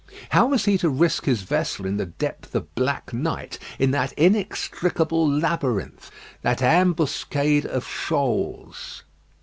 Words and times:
How 0.31 0.47
was 0.47 0.65
he 0.65 0.79
to 0.79 0.89
risk 0.89 1.25
his 1.25 1.43
vessel 1.43 1.85
in 1.85 1.97
the 1.97 2.07
depth 2.07 2.55
of 2.55 2.73
black 2.73 3.13
night 3.13 3.59
in 3.77 3.91
that 3.91 4.13
inextricable 4.13 5.29
labyrinth, 5.29 6.09
that 6.41 6.63
ambuscade 6.63 7.67
of 7.67 7.85
shoals? 7.85 9.03